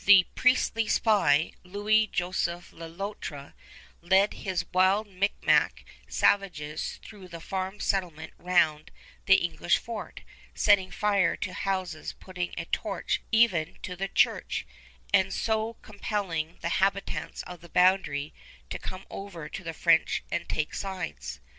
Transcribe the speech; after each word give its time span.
The 0.03 0.25
priestly 0.33 0.87
spy, 0.87 1.51
Louis 1.63 2.07
Joseph 2.07 2.73
Le 2.73 2.85
Loutre, 2.85 3.53
leads 4.01 4.37
his 4.37 4.65
wild 4.73 5.05
Micmac 5.05 5.83
savages 6.07 6.99
through 7.03 7.27
the 7.27 7.39
farm 7.39 7.79
settlement 7.79 8.33
round 8.39 8.89
the 9.27 9.35
English 9.35 9.77
fort, 9.77 10.21
setting 10.55 10.89
fire 10.89 11.35
to 11.35 11.53
houses 11.53 12.13
putting 12.19 12.55
a 12.57 12.65
torch 12.65 13.21
even 13.31 13.77
to 13.83 13.95
the 13.95 14.07
church, 14.07 14.65
and 15.13 15.31
so 15.31 15.75
compelling 15.83 16.57
the 16.63 16.69
habitants 16.81 17.43
of 17.43 17.61
the 17.61 17.69
boundary 17.69 18.33
to 18.71 18.79
come 18.79 19.05
over 19.11 19.47
to 19.49 19.63
the 19.63 19.71
French 19.71 20.23
and 20.31 20.49
take 20.49 20.73
sides. 20.73 21.39